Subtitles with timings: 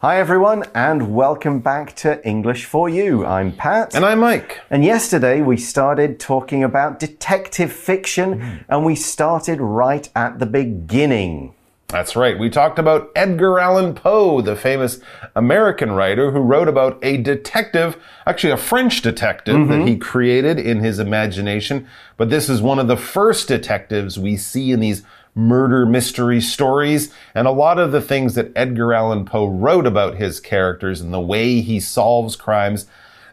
[0.00, 3.26] Hi, everyone, and welcome back to English for You.
[3.26, 3.96] I'm Pat.
[3.96, 4.60] And I'm Mike.
[4.70, 8.64] And yesterday we started talking about detective fiction, mm.
[8.68, 11.52] and we started right at the beginning.
[11.88, 12.38] That's right.
[12.38, 15.00] We talked about Edgar Allan Poe, the famous
[15.34, 19.68] American writer who wrote about a detective, actually a French detective mm -hmm.
[19.68, 19.86] that mm-hmm.
[19.86, 21.86] he created in his imagination.
[22.16, 25.02] But this is one of the first detectives we see in these
[25.38, 30.16] murder mystery stories, and a lot of the things that Edgar Allan Poe wrote about
[30.16, 32.86] his characters and the way he solves crimes.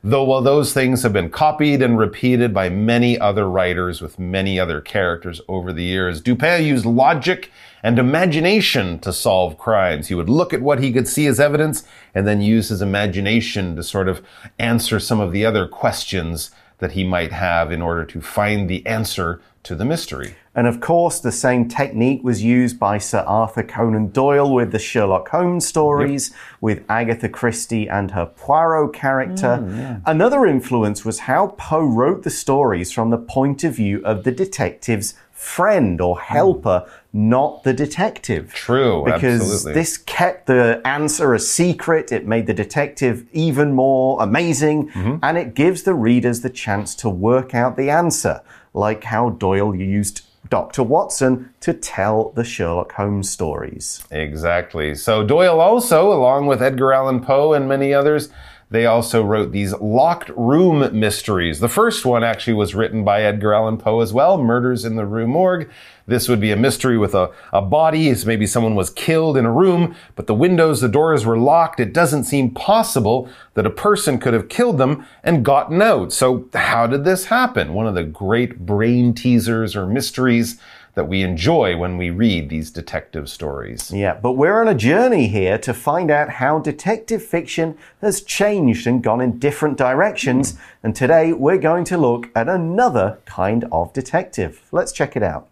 [0.03, 4.59] Though while those things have been copied and repeated by many other writers with many
[4.59, 7.51] other characters over the years, Dupin used logic
[7.81, 10.07] and imagination to solve crimes.
[10.07, 13.75] He would look at what he could see as evidence and then use his imagination
[13.77, 14.21] to sort of
[14.59, 18.85] answer some of the other questions that he might have in order to find the
[18.85, 20.35] answer to the mystery.
[20.53, 24.79] And of course, the same technique was used by Sir Arthur Conan Doyle with the
[24.79, 26.39] Sherlock Holmes stories, yep.
[26.61, 29.59] with Agatha Christie and her Poirot character.
[29.61, 29.99] Mm, yeah.
[30.05, 34.31] Another influence was how Poe wrote the stories from the point of view of the
[34.31, 36.91] detective's friend or helper, mm.
[37.13, 38.53] not the detective.
[38.53, 39.73] True, because absolutely.
[39.73, 42.11] this kept the answer a secret.
[42.11, 45.19] It made the detective even more amazing, mm -hmm.
[45.21, 48.41] and it gives the readers the chance to work out the answer
[48.75, 50.83] like how Doyle used Dr.
[50.83, 54.03] Watson to tell the Sherlock Holmes stories.
[54.11, 54.93] Exactly.
[54.93, 58.29] So Doyle also, along with Edgar Allan Poe and many others,
[58.75, 61.59] they also wrote these locked room mysteries.
[61.59, 65.05] The first one actually was written by Edgar Allan Poe as well, Murders in the
[65.05, 65.69] Rue Morgue.
[66.07, 69.51] This would be a mystery with a, a body, maybe someone was killed in a
[69.51, 71.79] room, but the windows, the doors were locked.
[71.79, 76.13] It doesn't seem possible that a person could have killed them and gotten out.
[76.13, 77.73] So how did this happen?
[77.73, 80.59] One of the great brain teasers or mysteries
[80.95, 83.91] that we enjoy when we read these detective stories.
[83.91, 88.87] Yeah, but we're on a journey here to find out how detective fiction has changed
[88.87, 90.53] and gone in different directions.
[90.53, 90.59] Mm.
[90.83, 94.61] And today we're going to look at another kind of detective.
[94.71, 95.49] Let's check it out.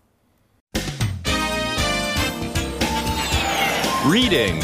[4.06, 4.62] Reading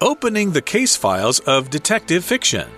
[0.00, 2.68] Opening the case files of detective fiction.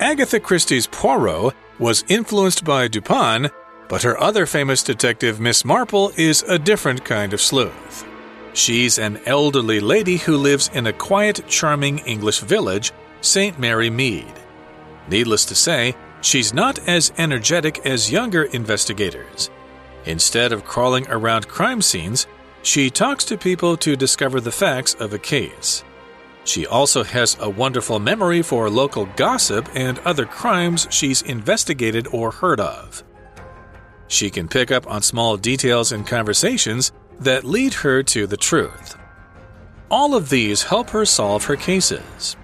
[0.00, 3.50] Agatha Christie's Poirot was influenced by Dupin,
[3.88, 8.04] but her other famous detective, Miss Marple, is a different kind of sleuth.
[8.52, 13.58] She's an elderly lady who lives in a quiet, charming English village, St.
[13.58, 14.32] Mary Mead.
[15.08, 19.50] Needless to say, she's not as energetic as younger investigators.
[20.04, 22.26] Instead of crawling around crime scenes,
[22.62, 25.84] she talks to people to discover the facts of a case.
[26.48, 32.30] She also has a wonderful memory for local gossip and other crimes she's investigated or
[32.30, 33.04] heard of.
[34.06, 38.96] She can pick up on small details in conversations that lead her to the truth.
[39.90, 42.34] All of these help her solve her cases.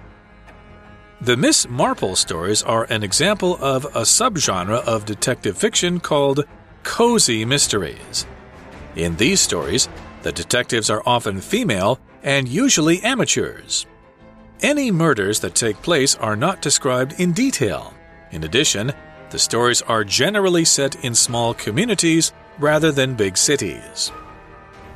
[1.21, 6.45] The Miss Marple stories are an example of a subgenre of detective fiction called
[6.83, 8.27] cozy mysteries.
[8.95, 9.89] In these stories,
[10.21, 13.87] the detectives are often female and usually amateurs.
[14.61, 17.93] Any murders that take place are not described in detail.
[18.31, 18.93] In addition,
[19.29, 24.13] the stories are generally set in small communities rather than big cities.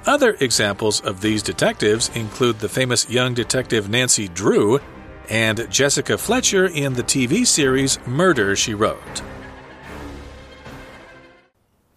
[0.06, 4.80] Other examples of these detectives include the famous young detective Nancy Drew
[5.30, 9.22] and Jessica Fletcher in the TV series Murder, She Wrote.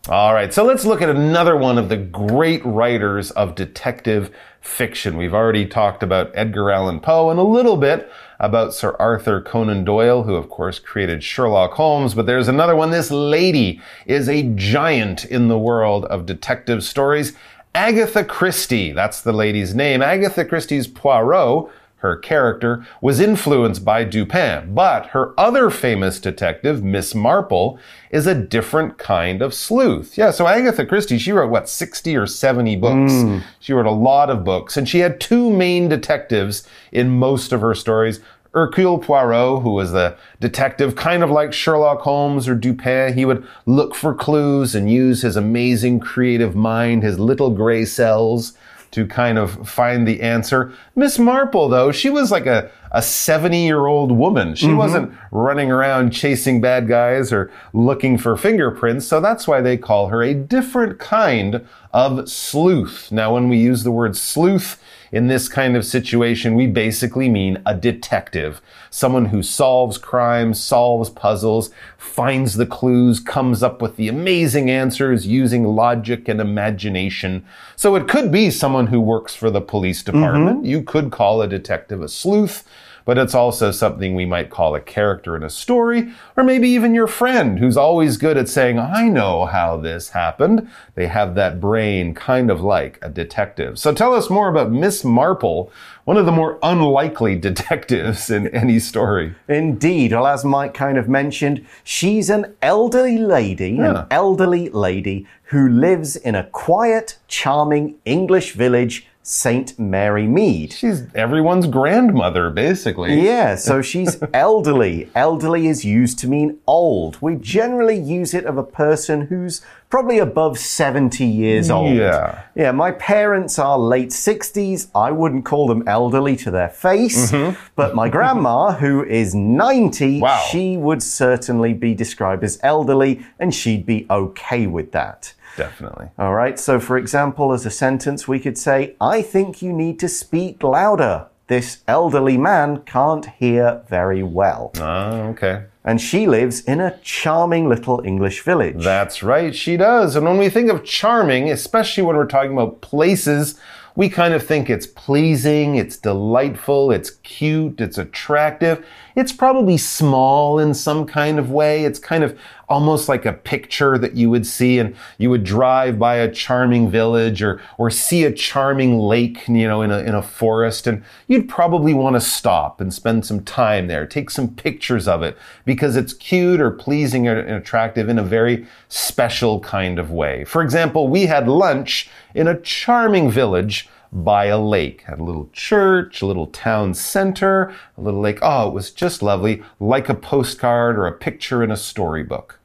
[0.09, 5.17] All right, so let's look at another one of the great writers of detective fiction.
[5.17, 9.85] We've already talked about Edgar Allan Poe and a little bit about Sir Arthur Conan
[9.85, 12.91] Doyle, who of course created Sherlock Holmes, but there's another one.
[12.91, 17.35] This lady is a giant in the world of detective stories.
[17.75, 20.03] Agatha Christie, that's the lady's name.
[20.03, 21.71] Agatha Christie's Poirot
[22.03, 27.79] her character, was influenced by Dupin, but her other famous detective, Miss Marple,
[28.11, 30.19] is a different kind of sleuth.
[30.19, 33.13] Yeah, so Agatha Christie, she wrote what, 60 or 70 books?
[33.13, 33.43] Mm.
[33.61, 37.61] She wrote a lot of books, and she had two main detectives in most of
[37.61, 38.21] her stories.
[38.53, 43.15] Hercule Poirot, who was the detective, kind of like Sherlock Holmes or Dupin.
[43.15, 48.53] He would look for clues and use his amazing creative mind, his little gray cells,
[48.93, 50.73] to kind of find the answer.
[50.95, 54.55] Miss Marple, though, she was like a, a 70 year old woman.
[54.55, 54.77] She mm-hmm.
[54.77, 59.07] wasn't running around chasing bad guys or looking for fingerprints.
[59.07, 63.11] So that's why they call her a different kind of sleuth.
[63.11, 64.79] Now, when we use the word sleuth,
[65.13, 68.63] in this kind of situation, we basically mean a detective.
[68.89, 75.27] Someone who solves crimes, solves puzzles, finds the clues, comes up with the amazing answers
[75.27, 77.45] using logic and imagination.
[77.77, 80.59] So it could be someone who works for the police department.
[80.59, 80.67] Mm-hmm.
[80.67, 82.67] You could call a detective a sleuth
[83.05, 86.95] but it's also something we might call a character in a story, or maybe even
[86.95, 90.71] your friend who's always good at saying, I know how this happened.
[90.95, 93.79] They have that brain kind of like a detective.
[93.79, 95.71] So tell us more about Miss Marple,
[96.05, 99.35] one of the more unlikely detectives in any story.
[99.49, 100.13] Indeed.
[100.13, 104.01] Well, as Mike kind of mentioned, she's an elderly lady, Yeah.
[104.03, 109.79] an elderly lady who lives in a quiet, charming English village, St.
[109.79, 110.73] Mary Mead.
[110.73, 113.25] She's everyone's grandmother, basically.
[113.25, 115.09] Yeah, so she's elderly.
[115.15, 117.19] Elderly is used to mean old.
[117.21, 121.95] We generally use it of a person who's probably above 70 years old.
[121.95, 122.43] Yeah.
[122.57, 124.89] Yeah, my parents are late 60s.
[124.95, 127.31] I wouldn't call them elderly to their face.
[127.31, 127.61] Mm-hmm.
[127.77, 130.43] But my grandma, who is 90, Wow.
[130.51, 135.35] she would certainly be described as elderly, and she'd be okay with that.
[135.57, 136.09] Definitely.
[136.19, 139.99] All right, so for example, as a sentence, we could say, I think you need
[140.01, 141.27] to speak louder.
[141.49, 144.73] This elderly man can't hear very well.
[144.79, 145.65] Oh, okay.
[145.85, 148.83] And she lives in a charming little English village.
[148.83, 150.15] That's right, she does.
[150.17, 153.59] And when we think of charming, especially when we're talking about places,
[153.95, 158.87] we kind of think it's pleasing, it's delightful, it's cute, it's attractive.
[159.15, 161.85] It's probably small in some kind of way.
[161.85, 162.39] It's kind of
[162.69, 166.91] almost like a picture that you would see and you would drive by a charming
[166.91, 171.05] village or, or see a charming lake, you know, in a, in a forest and
[171.27, 175.37] you'd probably want to stop and spend some time there, take some pictures of it
[175.65, 180.45] because it's cute or pleasing or attractive in a very special kind of way.
[180.45, 185.03] For example, we had lunch in a charming village by a lake.
[185.03, 188.39] Had a little church, a little town center, a little lake.
[188.43, 192.59] Oh, it was just lovely, like a postcard or a picture in a storybook.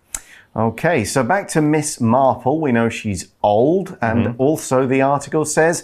[0.56, 2.60] Okay, so back to Miss Marple.
[2.60, 4.42] We know she's old, and Mm-hmm.
[4.42, 5.84] also the article says,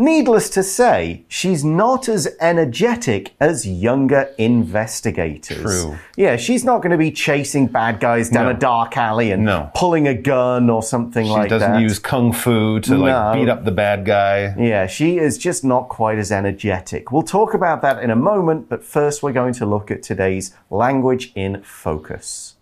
[0.00, 5.62] needless to say, she's not as energetic as younger investigators.
[5.62, 5.98] True.
[6.16, 8.50] Yeah, she's not going to be chasing bad guys down No.
[8.50, 9.70] a dark alley and No.
[9.74, 11.56] pulling a gun or something She like that.
[11.56, 14.54] She doesn't use kung fu to like beat up the bad guy.
[14.58, 17.12] Yeah, she is just not quite as energetic.
[17.12, 20.54] We'll talk about that in a moment, but first we're going to look at today's
[20.70, 22.56] language in focus.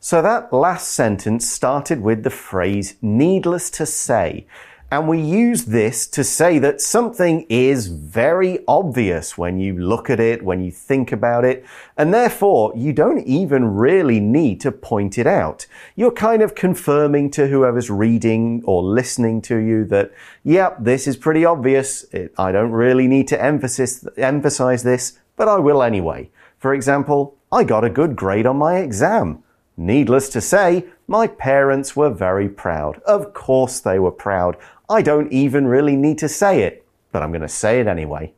[0.00, 4.46] So that last sentence started with the phrase needless to say.
[4.90, 10.18] And we use this to say that something is very obvious when you look at
[10.18, 11.62] it, when you think about it,
[11.98, 15.66] and therefore you don't even really need to point it out.
[15.94, 20.10] You're kind of confirming to whoever's reading or listening to you that,
[20.42, 22.04] yep, this is pretty obvious.
[22.04, 26.30] It, I don't really need to emphasize this, but I will anyway.
[26.56, 29.42] For example, I got a good grade on my exam.
[29.76, 33.00] Needless to say, my parents were very proud.
[33.06, 34.56] Of course, they were proud.
[34.88, 38.32] I don't even really need to say it, but I'm going to say it anyway.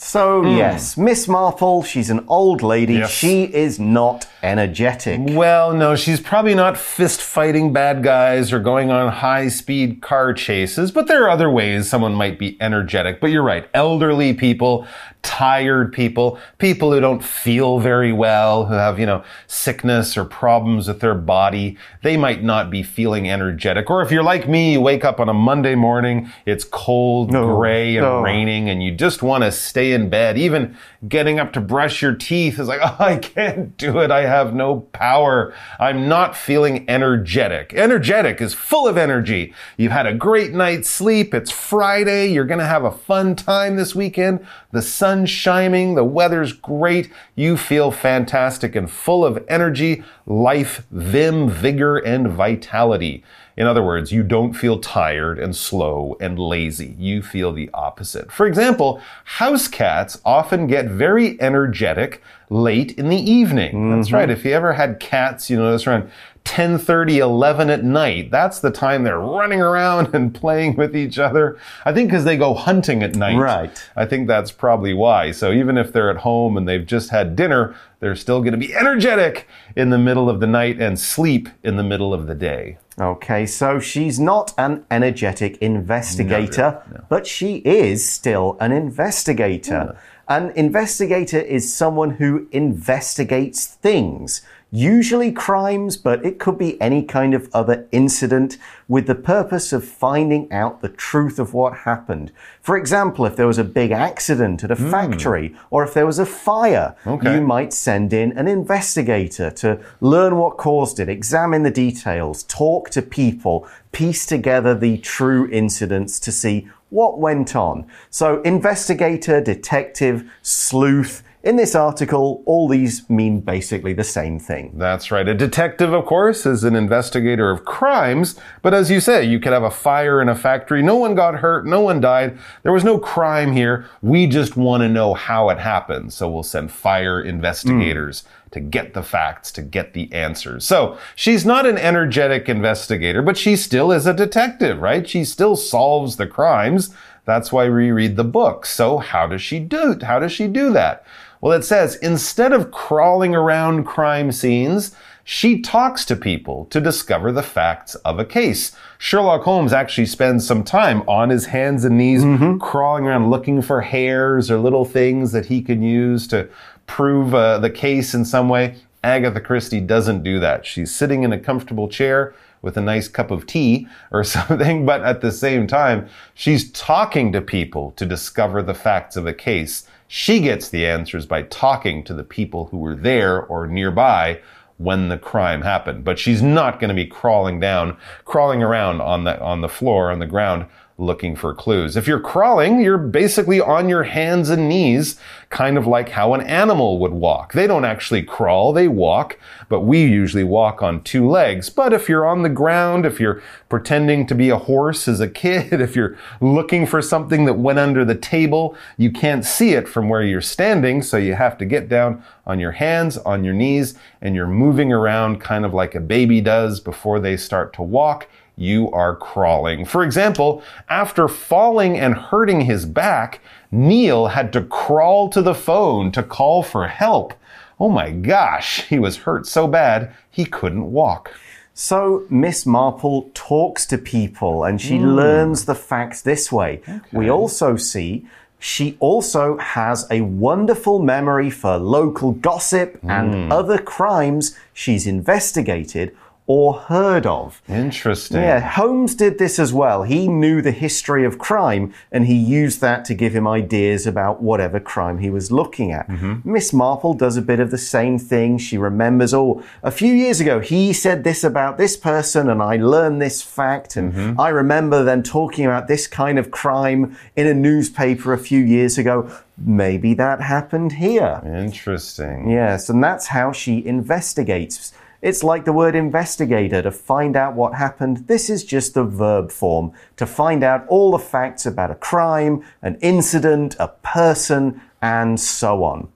[0.00, 0.56] So, hmm.
[0.56, 2.94] yes, Miss Marple, she's an old lady.
[2.94, 3.10] Yes.
[3.10, 5.20] She is not energetic.
[5.20, 10.32] Well, no, she's probably not fist fighting bad guys or going on high speed car
[10.32, 13.20] chases, but there are other ways someone might be energetic.
[13.20, 13.68] But you're right.
[13.74, 14.86] Elderly people,
[15.22, 20.88] tired people, people who don't feel very well, who have, you know, sickness or problems
[20.88, 23.90] with their body, they might not be feeling energetic.
[23.90, 27.56] Or if you're like me, you wake up on a Monday morning, it's cold, No,
[27.56, 28.20] gray, and no.
[28.20, 30.38] raining, and you just want to stay in bed.
[30.38, 30.76] Even
[31.08, 34.10] getting up to brush your teeth is like, oh, I can't do it.
[34.10, 35.54] I have no power.
[35.78, 37.72] I'm not feeling energetic.
[37.74, 39.52] Energetic is full of energy.
[39.76, 41.34] You've had a great night's sleep.
[41.34, 42.32] It's Friday.
[42.32, 44.46] You're going to have a fun time this weekend.
[44.72, 45.94] The sun's shining.
[45.94, 47.10] The weather's great.
[47.34, 53.24] You feel fantastic and full of energy, life, vim, vigor, and vitality.
[53.58, 56.94] In other words, you don't feel tired and slow and lazy.
[56.96, 58.30] You feel the opposite.
[58.30, 63.90] For example, house cats often get very energetic late in the evening.
[63.90, 64.28] That's right.
[64.28, 64.38] Mm-hmm.
[64.38, 66.08] If you ever had cats, you notice around
[66.44, 71.58] 10:30, 11 at night, that's the time they're running around and playing with each other.
[71.84, 73.38] I think because they go hunting at night.
[73.38, 73.90] Right.
[73.96, 75.32] I think that's probably why.
[75.32, 78.56] So even if they're at home and they've just had dinner, they're still going to
[78.56, 82.36] be energetic in the middle of the night and sleep in the middle of the
[82.36, 82.78] day.
[83.00, 89.96] Okay, so she's not an energetic investigator, but she is still an investigator.
[90.26, 97.32] An investigator is someone who investigates things, usually crimes, but it could be any kind
[97.32, 102.30] of other incident with the purpose of finding out the truth of what happened.
[102.60, 104.90] For example, if there was a big accident at a hmm.
[104.90, 107.34] factory or if there was a fire, Okay.
[107.34, 112.90] you might send in an investigator to learn what caused it, examine the details, talk
[112.90, 117.86] to people, piece together the true incidents to see what went on.
[118.10, 121.22] So, investigator, detective, sleuth.
[121.48, 124.72] In this article, all these mean basically the same thing.
[124.74, 125.26] That's right.
[125.26, 128.38] A detective, of course, is an investigator of crimes.
[128.60, 130.82] But as you say, you could have a fire in a factory.
[130.82, 131.64] No one got hurt.
[131.64, 132.38] No one died.
[132.64, 133.86] There was no crime here.
[134.02, 136.12] We just want to know how it happened.
[136.12, 138.50] So we'll send fire investigators hmm.
[138.50, 140.66] to get the facts, to get the answers.
[140.66, 145.08] So she's not an energetic investigator, but she still is a detective, right?
[145.08, 146.94] She still solves the crimes.
[147.24, 148.66] That's why we read the book.
[148.66, 151.06] So how does she do, how does she do that?
[151.40, 157.30] Well, it says instead of crawling around crime scenes, she talks to people to discover
[157.30, 158.74] the facts of a case.
[158.96, 162.22] Sherlock Holmes actually spends some time on his hands and knees
[162.60, 166.48] crawling around looking for hairs or little things that he can use to
[166.86, 168.76] prove uh, the case in some way.
[169.04, 170.66] Agatha Christie doesn't do that.
[170.66, 175.02] She's sitting in a comfortable chair with a nice cup of tea or something, but
[175.02, 179.86] at the same time, she's talking to people to discover the facts of a case.
[180.08, 184.40] She gets the answers by talking to the people who were there or nearby
[184.78, 186.02] when the crime happened.
[186.02, 190.10] But she's not going to be crawling down, crawling around on the, on the floor,
[190.10, 190.66] on the ground,
[191.00, 191.96] looking for clues.
[191.96, 195.16] If you're crawling, you're basically on your hands and knees,
[195.48, 197.52] kind of like how an animal would walk.
[197.52, 199.38] They don't actually crawl, they walk,
[199.68, 201.70] but we usually walk on two legs.
[201.70, 205.28] But if you're on the ground, if you're pretending to be a horse as a
[205.28, 209.88] kid, if you're looking for something that went under the table, you can't see it
[209.88, 213.54] from where you're standing, so you have to get down on your hands, on your
[213.54, 217.82] knees, and you're moving around kind of like a baby does before they start to
[217.82, 218.26] walk
[218.58, 219.84] you are crawling.
[219.84, 226.10] For example, after falling and hurting his back, Neil had to crawl to the phone
[226.12, 227.34] to call for help.
[227.80, 231.32] Oh my gosh, he was hurt so bad he couldn't walk.
[231.74, 235.10] So, Miss Marple talks to people and she hmm.
[235.10, 236.82] learns the facts this way.
[237.12, 238.26] We also see
[238.58, 243.52] she also has a wonderful memory for local gossip and hmm.
[243.52, 246.16] other crimes she's investigated
[246.48, 247.60] or heard of.
[247.68, 248.40] Interesting.
[248.40, 250.02] Yeah, Holmes did this as well.
[250.02, 254.42] He knew the history of crime and he used that to give him ideas about
[254.42, 256.08] whatever crime he was looking at.
[256.08, 256.50] Mm-hmm.
[256.50, 258.56] Miss Marple does a bit of the same thing.
[258.56, 262.76] She remembers, oh, a few years ago he said this about this person and I
[262.76, 264.40] learned this fact and mm-hmm.
[264.40, 268.96] I remember them talking about this kind of crime in a newspaper a few years
[268.96, 269.30] ago.
[269.58, 271.42] Maybe that happened here.
[271.44, 272.48] Interesting.
[272.48, 274.94] Yes, and that's how she investigates.
[275.20, 278.28] It's like the word investigator to find out what happened.
[278.28, 282.62] This is just the verb form to find out all the facts about a crime,
[282.82, 286.08] an incident, a person, and so on.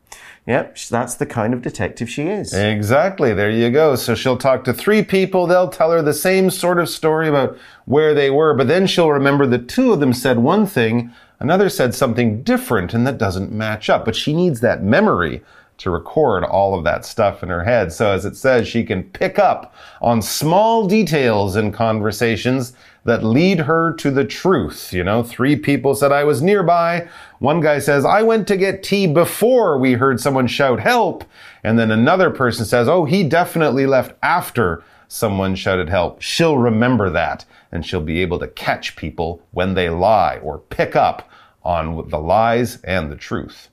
[0.46, 2.52] Yep, that's the kind of detective she is.
[2.52, 3.32] Exactly.
[3.32, 3.94] There you go.
[3.94, 5.46] So she'll talk to three people.
[5.46, 9.10] They'll tell her the same sort of story about where they were, but then she'll
[9.10, 13.52] remember that two of them said one thing, another said something different, and that doesn't
[13.52, 14.04] match up.
[14.04, 15.42] But she needs that memory
[15.82, 17.92] to record all of that stuff in her head.
[17.92, 22.72] So as it says, she can pick up on small details in conversations
[23.04, 24.92] that lead her to the truth.
[24.92, 27.08] You know, three people said I was nearby.
[27.40, 31.24] One guy says, I went to get tea before we heard someone shout help.
[31.64, 36.22] And then another person says, oh, he definitely left after someone shouted help.
[36.22, 40.94] She'll remember that and she'll be able to catch people when they lie or pick
[40.94, 41.28] up
[41.64, 43.68] on the lies and the truth.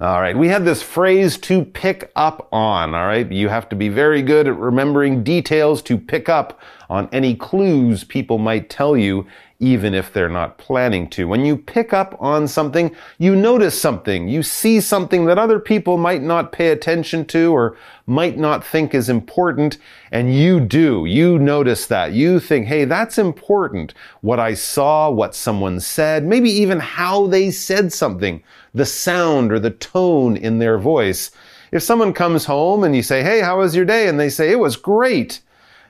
[0.00, 2.94] All right, we have this phrase to pick up on.
[2.94, 7.08] All right, you have to be very good at remembering details to pick up on
[7.10, 9.26] any clues people might tell you,
[9.60, 11.26] even if they're not planning to.
[11.26, 15.98] When you pick up on something, you notice something, you see something that other people
[15.98, 19.78] might not pay attention to or might not think is important,
[20.12, 21.06] and you do.
[21.06, 22.12] You notice that.
[22.12, 23.94] You think, hey, that's important.
[24.20, 29.58] What I saw, what someone said, maybe even how they said something, the sound or
[29.58, 31.32] the tone in their voice.
[31.72, 34.08] If someone comes home and you say, hey, how was your day?
[34.08, 35.40] And they say, it was great.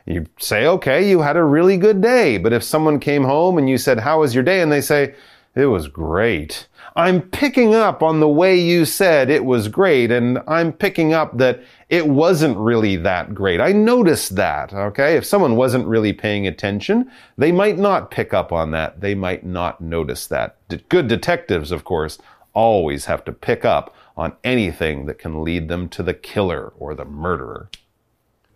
[0.09, 2.39] You say, okay, you had a really good day.
[2.39, 4.63] But if someone came home and you said, how was your day?
[4.63, 5.15] And they say,
[5.55, 6.67] It was great.
[6.97, 11.39] I'm picking up on the way you said it was great, and I'm picking up
[11.39, 13.61] that it wasn't really that great.
[13.61, 15.17] I noticed that, okay?
[15.17, 19.01] If someone wasn't really paying attention, they might not pick up on that.
[19.01, 20.57] They might not notice that.
[20.89, 22.19] Good detectives, of course,
[22.53, 26.97] always have to pick up on anything that can lead them to the killer or
[26.97, 27.71] the murderer.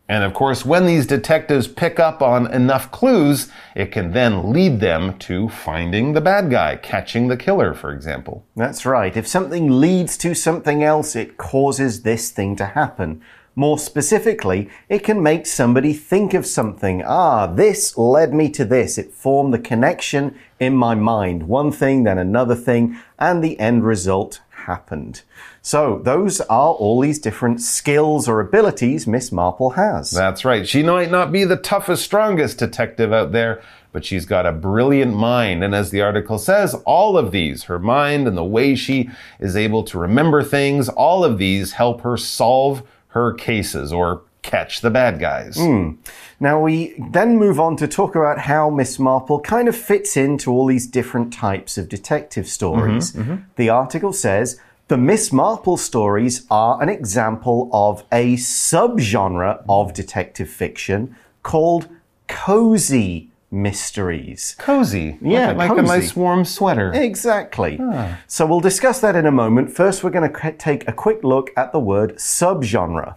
[0.09, 4.81] And of course, when these detectives pick up on enough clues, it can then lead
[4.81, 8.45] them to finding the bad guy, catching the killer, for example.
[8.57, 9.17] That's right.
[9.17, 13.23] If something leads to something else, it causes this thing to happen.
[13.55, 17.03] More specifically, it can make somebody think of something.
[17.05, 18.97] Ah, this led me to this.
[18.97, 21.43] It formed the connection in my mind.
[21.43, 25.23] One thing, then another thing, and the end result happened.
[25.61, 30.11] So, those are all these different skills or abilities Miss Marple has.
[30.11, 30.67] That's right.
[30.67, 35.15] She might not be the toughest, strongest detective out there, but she's got a brilliant
[35.15, 35.63] mind.
[35.63, 39.57] And as the article says, all of these, her mind and the way she is
[39.57, 44.91] able to remember things, all of these help her solve her cases or catch the
[44.91, 45.57] bad guys.
[45.57, 45.97] Mm.
[46.41, 50.51] Now, we then move on to talk about how Miss Marple kind of fits into
[50.51, 53.15] all these different types of detective stories.
[53.15, 53.45] Mm -hmm, mm -hmm.
[53.57, 60.51] The article says the Miss Marple stories are an example of a subgenre of detective
[60.51, 61.89] fiction called
[62.29, 64.57] cozy mysteries.
[64.59, 65.19] Cozy.
[65.21, 66.93] Yeah, like, like a nice warm sweater.
[66.95, 67.79] Exactly.
[67.81, 68.19] Ah.
[68.27, 69.71] So we'll discuss that in a moment.
[69.71, 73.17] First, we're going to take a quick look at the word subgenre.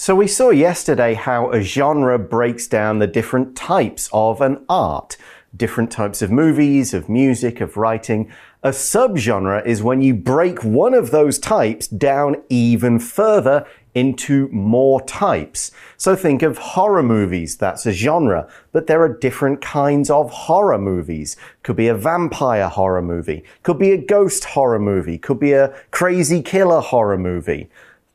[0.00, 5.18] So we saw yesterday how a genre breaks down the different types of an art,
[5.54, 8.32] different types of movies, of music, of writing.
[8.62, 15.02] A subgenre is when you break one of those types down even further into more
[15.02, 15.70] types.
[15.98, 20.78] So think of horror movies, that's a genre, but there are different kinds of horror
[20.78, 21.36] movies.
[21.62, 25.74] Could be a vampire horror movie, could be a ghost horror movie, could be a
[25.90, 27.68] crazy killer horror movie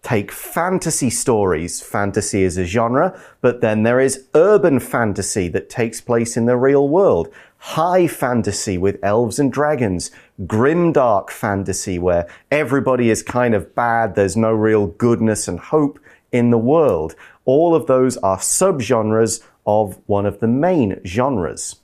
[0.06, 1.82] take fantasy stories.
[1.82, 6.56] Fantasy is a genre, but then there is urban fantasy that takes place in the
[6.56, 7.28] real world.
[7.58, 10.12] High fantasy with elves and dragons.
[10.42, 14.14] Grimdark fantasy where everybody is kind of bad.
[14.14, 16.00] There's no real goodness and hope
[16.32, 17.16] in the world.
[17.46, 21.78] All of those are subgenres of one of the main genres.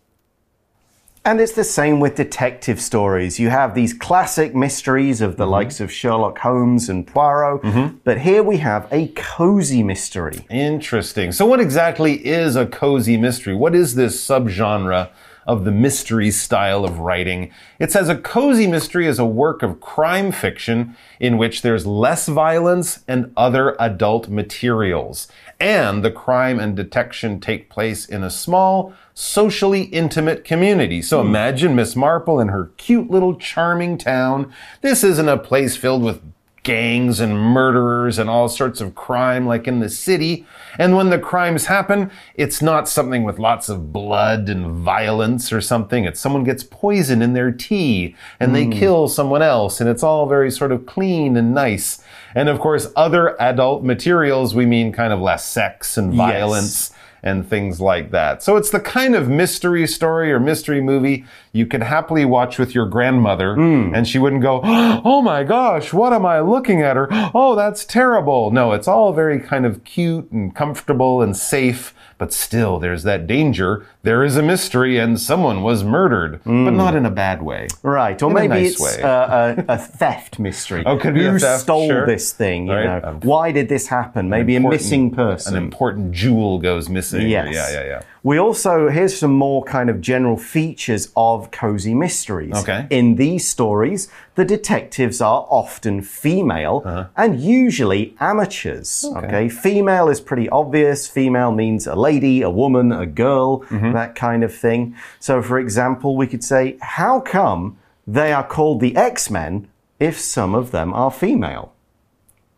[1.24, 3.40] And it's the same with detective stories.
[3.40, 5.58] You have these classic mysteries of the mm -hmm.
[5.60, 7.94] likes of Sherlock Holmes and Poirot, mm -hmm.
[8.04, 10.46] but here we have a cozy mystery.
[10.50, 11.32] Interesting.
[11.32, 13.56] So, what exactly is a cozy mystery?
[13.56, 15.10] What is this subgenre
[15.46, 17.52] of the mystery style of writing.
[17.80, 22.28] It says a cozy mystery is a work of crime fiction in which there's less
[22.28, 25.28] violence and other adult materials.
[25.60, 31.00] And the crime and detection take place in a small, socially intimate community.
[31.00, 31.28] So hmm.
[31.28, 34.52] imagine Miss Marple in her cute little charming town.
[34.82, 36.22] This isn't a place filled with
[36.64, 40.46] gangs and murderers and all sorts of crime like in the city.
[40.78, 45.62] And when the crimes happen, it's not something with lots of blood and violence or
[45.62, 46.06] something.
[46.06, 48.54] It's someone gets poison in their tea and mm.
[48.54, 48.72] they hmm.
[48.72, 52.04] kill someone else and it's all very sort of clean and nice.
[52.34, 56.90] And of course, other adult materials, we mean kind of less sex and violence.
[56.90, 58.42] Yes and things like that.
[58.44, 62.74] So it's the kind of mystery story or mystery movie you could happily watch with
[62.74, 63.96] your grandmother mm.
[63.96, 66.98] and she wouldn't go, Oh my gosh, what am I looking at?
[66.98, 68.52] Or, Oh, that's terrible.
[68.52, 73.26] No, it's all very kind of cute and comfortable and safe but still, there's that
[73.26, 73.84] danger.
[74.04, 76.66] There is a mystery and someone was murdered, mm.
[76.66, 77.68] but not in a bad way.
[77.82, 78.22] Right.
[78.22, 80.84] Or in maybe nice it's a, a, theft mystery.
[80.86, 82.06] oh, could be Who a theft, stole sure.
[82.06, 82.68] this thing?
[82.68, 83.02] You right.
[83.02, 84.30] know, um, why did this happen?
[84.30, 85.56] Maybe a missing person.
[85.58, 87.28] An important jewel goes missing.
[87.28, 87.56] Yes.
[87.56, 88.02] Yeah, yeah, yeah.
[88.24, 92.56] We also, here's some more kind of general features of cozy mysteries.
[92.56, 92.86] Okay.
[92.92, 97.08] In these stories, the detectives are often female uh -huh.
[97.16, 99.06] and usually amateurs.
[99.06, 99.28] Okay.
[99.28, 99.50] okay.
[99.50, 101.08] Female is pretty obvious.
[101.08, 103.94] Female means a lady, a woman, a girl, mm -hmm.
[103.94, 104.96] that kind of thing.
[105.20, 107.72] So, for example, we could say, how come
[108.14, 109.68] they are called the X Men
[110.00, 111.68] if some of them are female?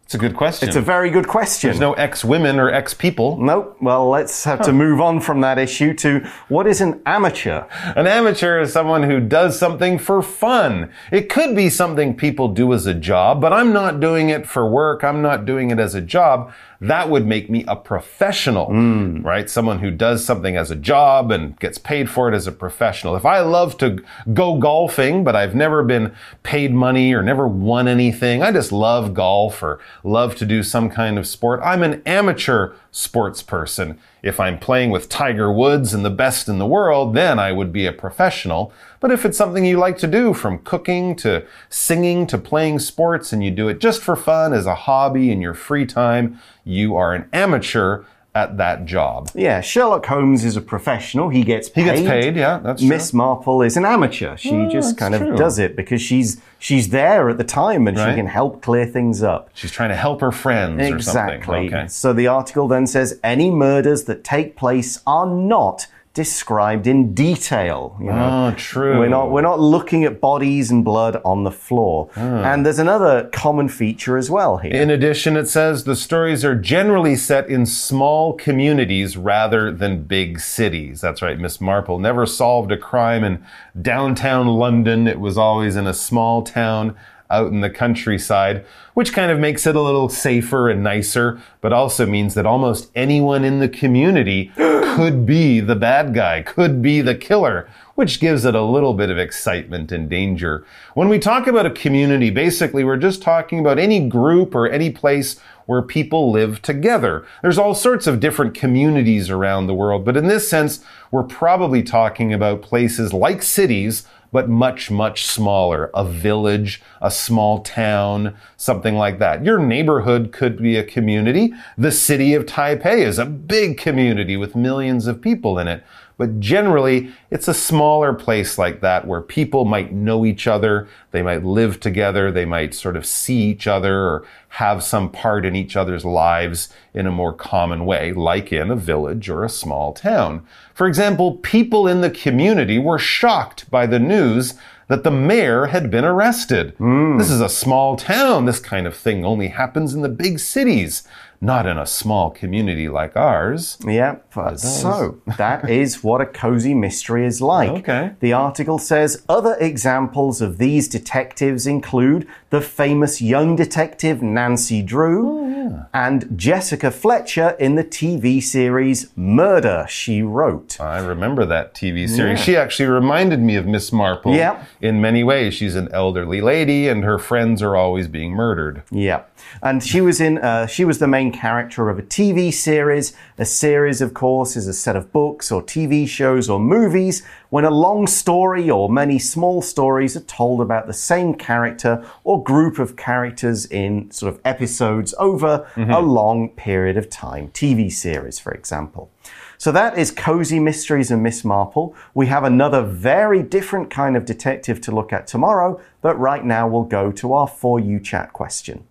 [0.05, 0.67] It's a good question.
[0.67, 1.69] It's a very good question.
[1.69, 3.37] There's no ex women or ex people.
[3.37, 3.77] Nope.
[3.81, 7.63] Well, let's have to move on from that issue to what is an amateur?
[7.95, 10.91] An amateur is someone who does something for fun.
[11.11, 14.69] It could be something people do as a job, but I'm not doing it for
[14.69, 15.03] work.
[15.03, 16.53] I'm not doing it as a job
[16.89, 19.23] that would make me a professional, mm.
[19.23, 19.49] right?
[19.49, 23.15] Someone who does something as a job and gets paid for it as a professional.
[23.15, 27.87] If I love to go golfing, but I've never been paid money or never won
[27.87, 32.01] anything, I just love golf or love to do some kind of sport, I'm an
[32.05, 33.97] amateur sports person.
[34.21, 37.73] If I'm playing with Tiger Woods and the best in the world, then I would
[37.73, 38.71] be a professional.
[39.03, 43.33] But if it's something you like to do, from cooking to singing to playing sports,
[43.33, 46.95] and you do it just for fun as a hobby in your free time, you
[46.95, 49.29] are an amateur at that job.
[49.35, 51.27] Yeah, Sherlock Holmes is a professional.
[51.27, 51.81] He gets paid.
[51.81, 52.87] He gets paid, yeah, that's true.
[52.87, 54.37] Miss Marple is an amateur.
[54.37, 55.31] She Oh, just kind true.
[55.33, 58.11] of does it because she's she's there at the time and Right.
[58.11, 59.49] she can help clear things up.
[59.53, 61.35] She's trying to help her friends or something.
[61.35, 61.67] Exactly.
[61.67, 61.87] Okay.
[61.89, 67.97] So the article then says any murders that take place are not described in detail.
[67.99, 68.51] You know?
[68.51, 68.99] Oh, true.
[68.99, 72.09] We're not we're not looking at bodies and blood on the floor.
[72.15, 72.53] Ah.
[72.53, 74.73] And there's another common feature as well here.
[74.73, 80.39] In addition, it says the stories are generally set in small communities rather than big
[80.39, 81.01] cities.
[81.01, 83.43] That's right, Miss Marple never solved a crime in
[83.81, 85.07] downtown London.
[85.07, 86.95] It was always in a small town
[87.33, 91.73] out in the countryside, which kind of makes it a little safer and nicer, but
[91.73, 97.01] also means that almost anyone in the community could be the bad guy, could be
[97.01, 100.65] the killer, which gives it a little bit of excitement and danger.
[100.93, 104.91] When we talk about a community, basically we're just talking about any group or any
[104.91, 107.25] place where people live together.
[107.41, 111.83] There's all sorts of different communities around the world, but in this sense, we're probably
[111.83, 115.89] talking about places like cities but much, much smaller.
[115.93, 119.45] A village, a small town, something like that.
[119.45, 121.53] Your neighborhood could be a community.
[121.77, 125.83] The city of Taipei is a big community with millions of people in it.
[126.23, 131.21] But generally, it's a smaller place like that where people might know each other, they
[131.21, 135.53] might live together, they might sort of see each other or have some part in
[135.53, 139.91] each other's lives in a more common way, like in a village or a small
[139.91, 140.47] town.
[140.73, 144.53] For example, people in the community were shocked by the news
[144.87, 146.73] that the mayor had been arrested.
[146.77, 147.17] Hmm.
[147.17, 148.45] This is a small town.
[148.45, 151.05] This kind of thing only happens in the big cities,
[151.43, 153.77] not in a small community like ours.
[153.85, 157.69] Yeah, but so that is what a cozy mystery is like.
[157.69, 158.11] Okay.
[158.21, 165.27] The article says other examples of these detectives include the famous young detective Nancy Drew
[165.27, 170.79] oh, and Jessica Fletcher in the TV series Murder, She Wrote.
[170.79, 172.39] I remember that TV series.
[172.39, 174.63] She actually reminded me of Miss Marple Yeah.
[174.79, 175.53] in many ways.
[175.53, 178.83] She's an elderly lady and her friends are always being murdered.
[178.91, 179.23] Yeah,
[179.61, 180.37] and she was in.
[180.37, 183.13] Uh, she was the main character of a TV series.
[183.37, 187.65] A series, of course, is a set of books or TV shows or movies when
[187.65, 192.79] a long story or many small stories are told about the same character or group
[192.79, 197.49] of characters in sort of episodes over a long period of time.
[197.49, 199.11] TV series, for example.
[199.57, 201.95] So that is Cozy Mysteries and Miss Marple.
[202.13, 206.67] We have another very different kind of detective to look at tomorrow, but right now
[206.67, 208.83] we'll go to our For You chat question.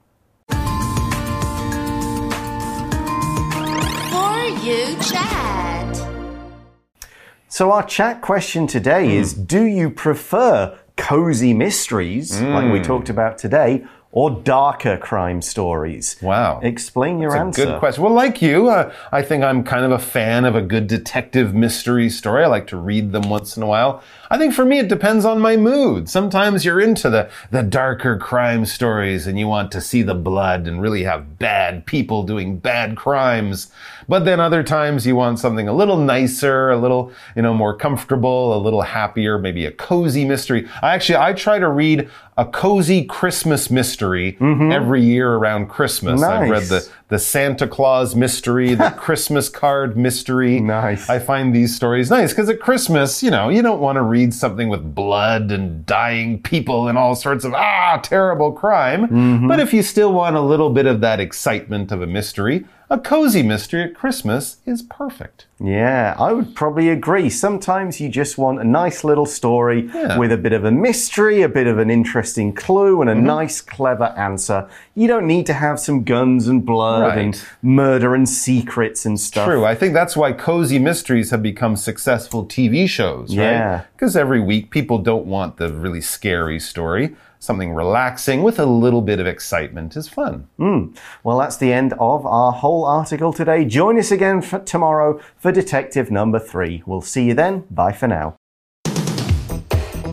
[7.62, 9.44] So, our chat question today is hmm.
[9.44, 12.85] Do you prefer cozy mysteries, like we hmm.
[12.85, 16.16] talked about today, or darker crime stories?
[16.20, 16.61] Wow.
[16.62, 17.62] Explain your That's answer.
[17.62, 18.05] a good question.
[18.05, 21.55] Well, like you, uh, I think I'm kind of a fan of a good detective
[21.55, 22.44] mystery story.
[22.44, 24.03] I like to read them once in a while.
[24.31, 26.09] I think for me, it depends on my mood.
[26.11, 30.66] Sometimes you're into the, the darker crime stories and you want to see the blood
[30.66, 33.72] and really have bad people doing bad crimes.
[34.09, 37.75] But then other times you want something a little nicer, a little, you know, more
[37.77, 40.68] comfortable, a little happier, maybe a cozy mystery.
[40.83, 44.73] I actually, I try to read a cozy Christmas mystery mm-hmm.
[44.73, 46.23] every year around Christmas.
[46.23, 50.59] I've read the the Santa Claus mystery, the Christmas card mystery.
[50.61, 51.11] Nice.
[51.11, 54.33] I find these stories nice because at Christmas, you know, you don't want to read
[54.33, 59.03] something with blood and dying people and all sorts of ah terrible crime.
[59.09, 59.46] Mm-hmm.
[59.46, 62.98] But if you still want a little bit of that excitement of a mystery, a
[62.98, 65.46] cozy mystery at Christmas is perfect.
[65.59, 67.31] Yeah, I would probably agree.
[67.31, 70.18] Sometimes you just want a nice little story Yeah.
[70.18, 73.25] with a bit of a mystery, a bit of an interesting clue, and a Mm-hmm.
[73.38, 74.68] nice, clever answer.
[74.94, 77.45] You don't need to have some guns and blood and Right.
[77.62, 79.47] murder and secrets and stuff.
[79.47, 79.65] True.
[79.65, 83.45] I think that's why cozy mysteries have become successful TV shows, right?
[83.45, 83.81] Yeah.
[83.95, 87.15] Because every week people don't want the really scary story.
[87.38, 90.47] Something relaxing with a little bit of excitement is fun.
[90.59, 90.87] Hmm.
[91.25, 93.65] Well, that's the end of our whole article today.
[93.65, 96.85] Join us again for tomorrow for Detective number three.
[96.87, 97.65] We'll see you then.
[97.69, 98.37] Bye for now.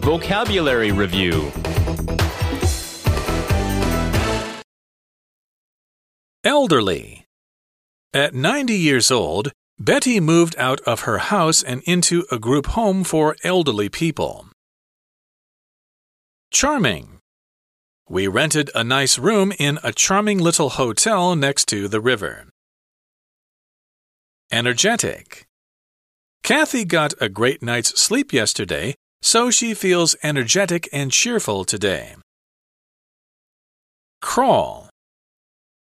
[0.02, 1.52] Vocabulary Review
[6.46, 7.26] Elderly.
[8.14, 13.04] At 90 years old, Betty moved out of her house and into a group home
[13.04, 14.48] for elderly people.
[16.50, 17.20] Charming.
[18.08, 22.48] We rented a nice room in a charming little hotel next to the river.
[24.50, 25.46] Energetic.
[26.42, 32.16] Kathy got a great night's sleep yesterday, so she feels energetic and cheerful today.
[34.22, 34.89] Crawl.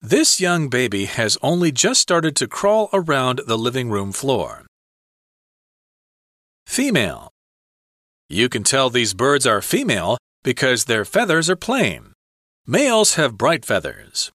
[0.03, 4.67] This young baby has only just started to crawl around the living room floor.
[6.67, 7.31] Female.
[8.29, 12.13] You can tell these birds are female because their feathers are plain.
[12.67, 14.31] Males have bright feathers.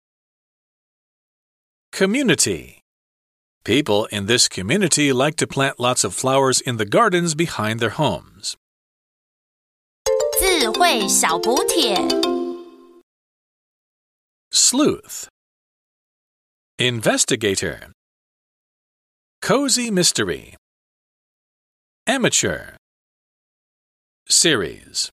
[1.92, 2.82] Community.
[3.64, 7.96] People in this community like to plant lots of flowers in the gardens behind their
[7.96, 8.56] homes.
[10.40, 11.98] 智慧小补帖。
[14.52, 15.28] Sleuth.
[16.79, 17.93] Investigator.
[19.43, 20.57] Cozy mystery.
[22.07, 22.77] Amateur.
[24.29, 25.11] Series.